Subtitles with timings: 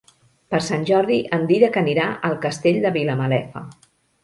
[0.53, 3.67] Per Sant Jordi en Dídac anirà al Castell de Vilamalefa.